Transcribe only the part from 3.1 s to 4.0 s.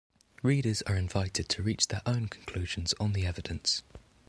the evidence.